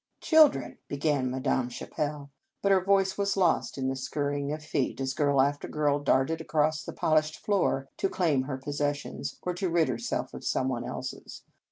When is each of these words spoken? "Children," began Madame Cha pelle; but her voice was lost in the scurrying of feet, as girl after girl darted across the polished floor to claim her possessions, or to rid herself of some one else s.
"Children," 0.19 0.79
began 0.87 1.29
Madame 1.29 1.69
Cha 1.69 1.85
pelle; 1.85 2.31
but 2.63 2.71
her 2.71 2.83
voice 2.83 3.19
was 3.19 3.37
lost 3.37 3.77
in 3.77 3.87
the 3.87 3.95
scurrying 3.95 4.51
of 4.51 4.63
feet, 4.63 4.99
as 4.99 5.13
girl 5.13 5.39
after 5.39 5.67
girl 5.67 5.99
darted 5.99 6.41
across 6.41 6.83
the 6.83 6.91
polished 6.91 7.37
floor 7.37 7.87
to 7.97 8.09
claim 8.09 8.45
her 8.45 8.57
possessions, 8.57 9.37
or 9.43 9.53
to 9.53 9.69
rid 9.69 9.89
herself 9.89 10.33
of 10.33 10.43
some 10.43 10.69
one 10.69 10.83
else 10.83 11.13
s. 11.13 11.43